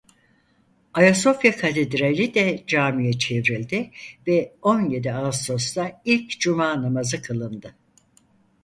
Ayasofya 0.93 1.51
Katedrali 1.55 2.33
de 2.35 2.63
camiye 2.67 3.13
çevrildi 3.13 3.91
ve 4.27 4.55
on 4.61 4.89
yedi 4.89 5.13
Ağustos'ta 5.13 6.01
ilk 6.05 6.39
Cuma 6.39 6.81
namazı 6.83 7.21
kılındı. 7.21 7.75